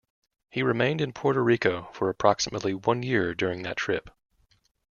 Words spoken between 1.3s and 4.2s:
Rico for approximately one year during that trip.